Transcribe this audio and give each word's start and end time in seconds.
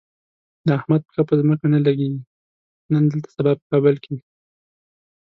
د 0.65 0.67
احمد 0.77 1.01
پښه 1.07 1.21
په 1.29 1.33
ځمکه 1.39 1.65
نه 1.73 1.79
لږي، 1.85 2.09
نن 2.91 3.03
دلته 3.11 3.29
سبا 3.35 3.51
په 3.59 3.65
کابل 3.71 3.95
وي. 4.09 4.19